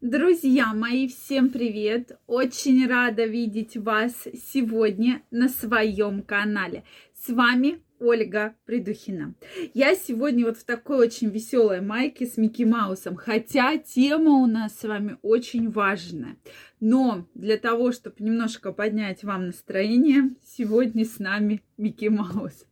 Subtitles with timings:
[0.00, 2.18] Друзья мои, всем привет!
[2.26, 4.14] Очень рада видеть вас
[4.50, 6.84] сегодня на своем канале.
[7.12, 9.34] С вами Ольга Придухина.
[9.74, 14.74] Я сегодня вот в такой очень веселой майке с Микки Маусом, хотя тема у нас
[14.78, 16.38] с вами очень важная.
[16.80, 22.64] Но для того, чтобы немножко поднять вам настроение, сегодня с нами Микки Маус.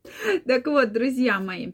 [0.46, 1.72] Так вот, друзья мои,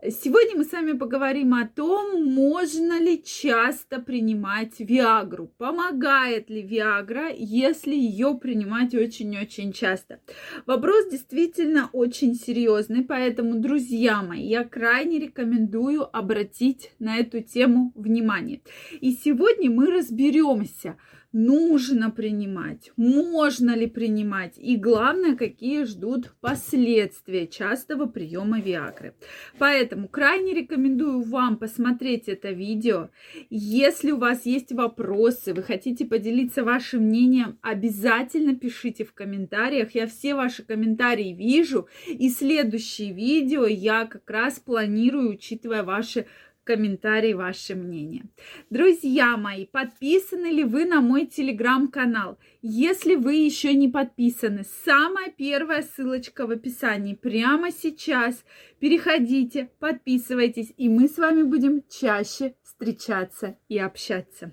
[0.00, 5.50] Сегодня мы с вами поговорим о том, можно ли часто принимать Виагру.
[5.58, 10.20] Помогает ли Виагра, если ее принимать очень-очень часто?
[10.66, 18.60] Вопрос действительно очень серьезный, поэтому, друзья мои, я крайне рекомендую обратить на эту тему внимание.
[19.00, 20.96] И сегодня мы разберемся,
[21.32, 29.14] нужно принимать, можно ли принимать и главное, какие ждут последствия частого приема Виагры.
[29.58, 33.10] Поэтому крайне рекомендую вам посмотреть это видео.
[33.50, 39.94] Если у вас есть вопросы, вы хотите поделиться вашим мнением, обязательно пишите в комментариях.
[39.94, 41.88] Я все ваши комментарии вижу.
[42.06, 46.26] И следующее видео я как раз планирую, учитывая ваши
[46.68, 48.24] комментарии, ваше мнение.
[48.68, 52.38] Друзья мои, подписаны ли вы на мой телеграм-канал?
[52.60, 58.44] Если вы еще не подписаны, самая первая ссылочка в описании прямо сейчас.
[58.80, 64.52] Переходите, подписывайтесь, и мы с вами будем чаще встречаться и общаться.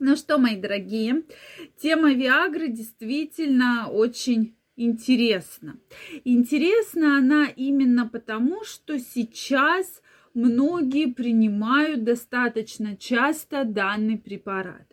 [0.00, 1.22] Ну что, мои дорогие,
[1.80, 5.78] тема Виагры действительно очень интересна.
[6.24, 10.02] Интересна она именно потому, что сейчас
[10.36, 14.86] многие принимают достаточно часто данный препарат.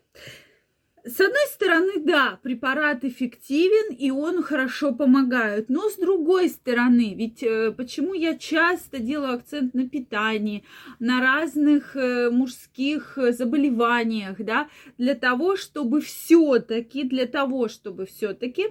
[1.05, 7.43] С одной стороны, да, препарат эффективен и он хорошо помогает, но с другой стороны, ведь
[7.43, 10.63] э, почему я часто делаю акцент на питании,
[10.99, 18.67] на разных э, мужских заболеваниях, да, для того, чтобы все-таки, для того, чтобы все-таки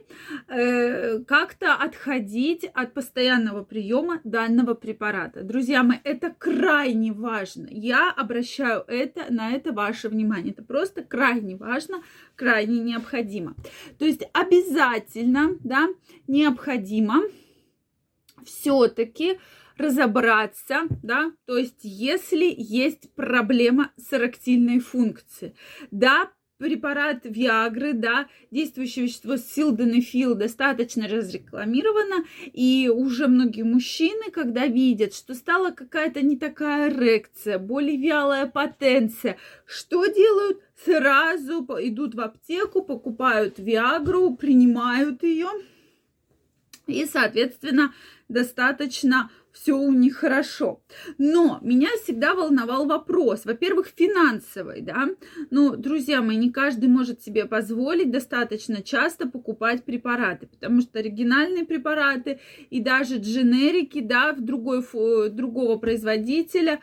[0.48, 5.42] э, как-то отходить от постоянного приема данного препарата.
[5.42, 7.68] Друзья мои, это крайне важно.
[7.70, 10.52] Я обращаю это, на это ваше внимание.
[10.52, 12.02] Это просто крайне важно
[12.36, 13.54] крайне необходимо.
[13.98, 15.88] То есть обязательно, да,
[16.26, 17.22] необходимо
[18.44, 19.38] все-таки
[19.76, 25.54] разобраться, да, то есть если есть проблема с эректильной функцией,
[25.90, 26.30] да,
[26.62, 35.34] препарат Виагры, да, действующее вещество силденефил достаточно разрекламировано, и уже многие мужчины, когда видят, что
[35.34, 40.60] стала какая-то не такая эрекция, более вялая потенция, что делают?
[40.84, 45.48] Сразу идут в аптеку, покупают Виагру, принимают ее,
[46.86, 47.92] и, соответственно,
[48.28, 50.82] достаточно все у них хорошо.
[51.18, 55.08] Но меня всегда волновал вопрос, во-первых, финансовый, да.
[55.50, 61.66] Ну, друзья мои, не каждый может себе позволить достаточно часто покупать препараты, потому что оригинальные
[61.66, 64.82] препараты и даже дженерики, да, в другой,
[65.30, 66.80] другого производителя,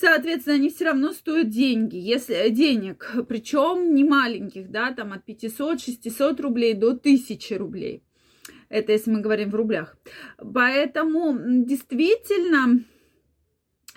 [0.00, 6.40] Соответственно, они все равно стоят деньги, если денег, причем не маленьких, да, там от 500-600
[6.40, 8.04] рублей до 1000 рублей.
[8.68, 9.96] Это если мы говорим в рублях.
[10.36, 12.84] Поэтому действительно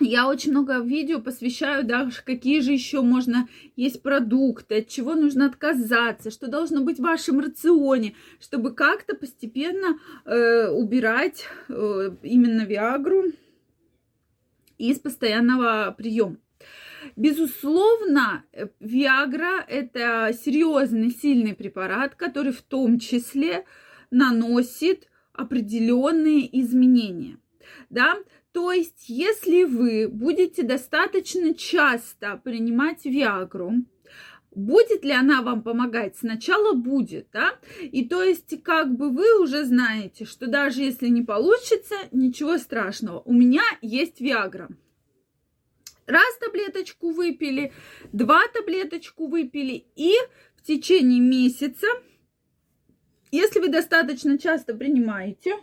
[0.00, 5.46] я очень много видео посвящаю, да, какие же еще можно есть продукты, от чего нужно
[5.46, 13.26] отказаться, что должно быть в вашем рационе, чтобы как-то постепенно э, убирать э, именно Виагру
[14.78, 16.36] из постоянного приема.
[17.16, 18.44] Безусловно,
[18.80, 23.64] Виагра– это серьезный, сильный препарат, который в том числе
[24.12, 27.38] наносит определенные изменения.
[27.90, 28.16] Да?
[28.52, 33.72] То есть, если вы будете достаточно часто принимать Виагру,
[34.54, 36.16] Будет ли она вам помогать?
[36.18, 37.58] Сначала будет, да?
[37.80, 43.20] И то есть, как бы вы уже знаете, что даже если не получится, ничего страшного.
[43.20, 44.68] У меня есть Виагра.
[46.04, 47.72] Раз таблеточку выпили,
[48.12, 50.12] два таблеточку выпили, и
[50.56, 51.86] в течение месяца
[53.32, 55.56] если вы достаточно часто принимаете,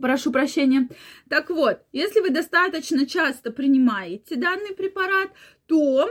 [0.00, 0.88] прошу прощения,
[1.28, 5.30] так вот, если вы достаточно часто принимаете данный препарат,
[5.66, 6.10] то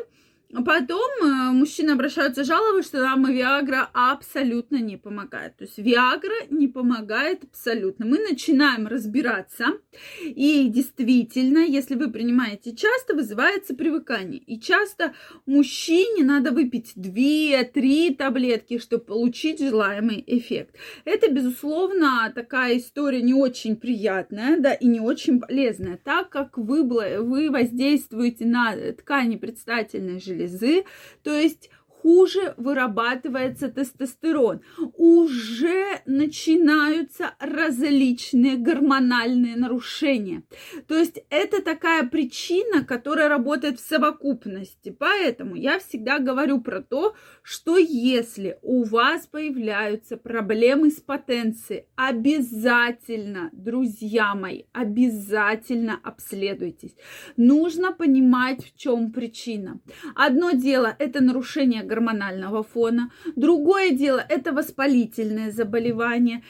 [0.51, 5.55] Потом э, мужчины обращаются жаловаться, что нам Виагра абсолютно не помогает.
[5.57, 8.07] То есть Виагра не помогает абсолютно.
[8.07, 9.65] Мы начинаем разбираться.
[10.23, 14.39] И действительно, если вы принимаете часто, вызывается привыкание.
[14.39, 15.13] И часто
[15.45, 20.75] мужчине надо выпить 2-3 таблетки, чтобы получить желаемый эффект.
[21.05, 26.83] Это, безусловно, такая история не очень приятная, да, и не очень полезная, так как вы,
[26.83, 30.85] вы воздействуете на ткани предстательной железы железы,
[31.23, 31.69] то есть
[32.01, 34.61] хуже вырабатывается тестостерон.
[34.97, 40.43] Уже начинаются различные гормональные нарушения.
[40.87, 44.95] То есть это такая причина, которая работает в совокупности.
[44.97, 53.49] Поэтому я всегда говорю про то, что если у вас появляются проблемы с потенцией, обязательно,
[53.51, 56.95] друзья мои, обязательно обследуйтесь.
[57.37, 59.79] Нужно понимать, в чем причина.
[60.15, 63.11] Одно дело это нарушение гормонального фона.
[63.35, 66.43] Другое дело– это воспалительное заболевание.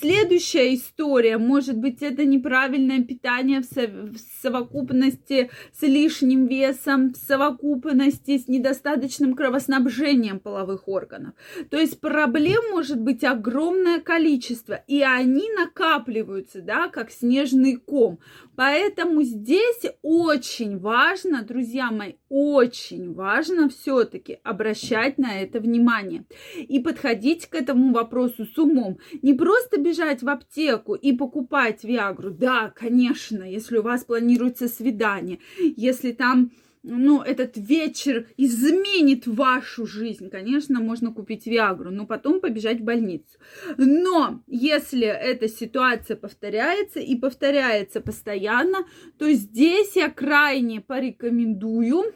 [0.00, 8.48] Следующая история, может быть, это неправильное питание в совокупности с лишним весом, в совокупности с
[8.48, 11.32] недостаточным кровоснабжением половых органов.
[11.70, 18.18] То есть проблем может быть огромное количество, и они накапливаются, да, как снежный ком.
[18.56, 19.86] Поэтому здесь
[20.32, 26.24] очень важно, друзья мои, очень важно все-таки обращать на это внимание
[26.56, 28.98] и подходить к этому вопросу с умом.
[29.20, 32.30] Не просто бежать в аптеку и покупать Виагру.
[32.30, 36.52] Да, конечно, если у вас планируется свидание, если там
[36.82, 43.38] ну, этот вечер изменит вашу жизнь, конечно, можно купить Виагру, но потом побежать в больницу.
[43.76, 48.86] Но если эта ситуация повторяется и повторяется постоянно,
[49.18, 52.14] то здесь я крайне порекомендую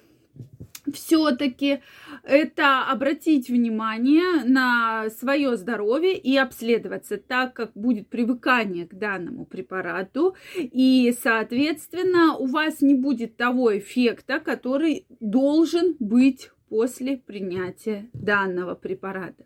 [0.92, 1.80] все-таки
[2.22, 10.36] это обратить внимание на свое здоровье и обследоваться, так как будет привыкание к данному препарату,
[10.56, 19.45] и, соответственно, у вас не будет того эффекта, который должен быть после принятия данного препарата.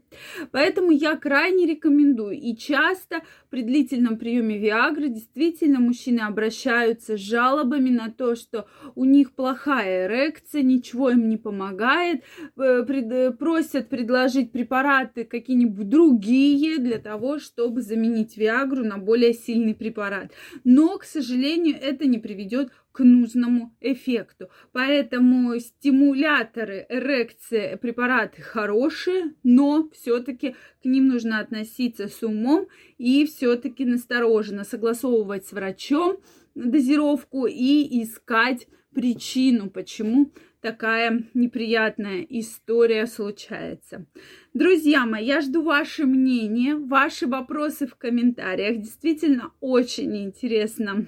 [0.51, 2.39] Поэтому я крайне рекомендую.
[2.39, 9.05] И часто при длительном приеме Виагры действительно мужчины обращаются с жалобами на то, что у
[9.05, 12.23] них плохая эрекция, ничего им не помогает,
[12.57, 19.75] э, пред, просят предложить препараты какие-нибудь другие для того, чтобы заменить Виагру на более сильный
[19.75, 20.33] препарат.
[20.65, 24.49] Но, к сожалению, это не приведет к нужному эффекту.
[24.73, 32.67] Поэтому стимуляторы эрекции препараты хорошие, но все-таки к ним нужно относиться с умом
[32.99, 36.19] и все-таки настороженно согласовывать с врачом
[36.55, 44.07] дозировку и искать причину, почему такая неприятная история случается.
[44.53, 48.79] Друзья мои, я жду ваше мнение, ваши вопросы в комментариях.
[48.79, 51.07] Действительно очень интересно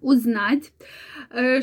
[0.00, 0.72] узнать,
[1.30, 1.60] э,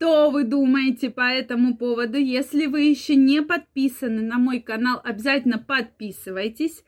[0.00, 2.16] что вы думаете по этому поводу.
[2.16, 6.84] Если вы еще не подписаны на мой канал, обязательно подписывайтесь.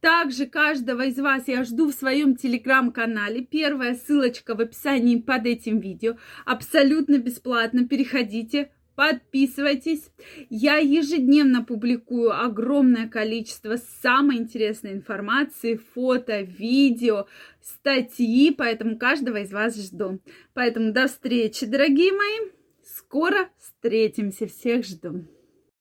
[0.00, 3.44] Также каждого из вас я жду в своем телеграм-канале.
[3.44, 6.16] Первая ссылочка в описании под этим видео.
[6.46, 7.88] Абсолютно бесплатно.
[7.88, 10.10] Переходите, Подписывайтесь.
[10.50, 17.28] Я ежедневно публикую огромное количество самой интересной информации, фото, видео,
[17.62, 20.18] статьи, поэтому каждого из вас жду.
[20.52, 22.50] Поэтому до встречи, дорогие мои.
[22.82, 24.48] Скоро встретимся.
[24.48, 25.28] Всех жду.